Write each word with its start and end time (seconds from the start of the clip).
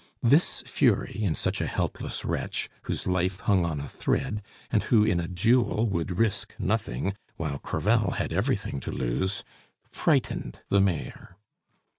This 0.23 0.63
fury 0.65 1.15
in 1.21 1.35
such 1.35 1.61
a 1.61 1.67
helpless 1.67 2.25
wretch, 2.25 2.69
whose 2.85 3.05
life 3.05 3.41
hung 3.41 3.63
on 3.67 3.79
a 3.79 3.87
thread, 3.87 4.41
and 4.71 4.81
who 4.81 5.03
in 5.03 5.19
a 5.19 5.27
duel 5.27 5.87
would 5.89 6.17
risk 6.17 6.55
nothing 6.57 7.13
while 7.37 7.59
Crevel 7.59 8.13
had 8.15 8.33
everything 8.33 8.79
to 8.79 8.91
lose, 8.91 9.43
frightened 9.91 10.61
the 10.69 10.81
Mayor. 10.81 11.37